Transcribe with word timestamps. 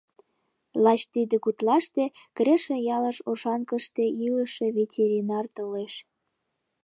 Лач 0.83 1.01
тиде 1.13 1.35
гутлаште 1.45 2.05
Крешын 2.37 2.79
ялыш 2.95 3.17
Оршанкыште 3.29 4.03
илыше 4.25 4.65
ветеринар 4.77 5.45
толеш. 5.57 5.93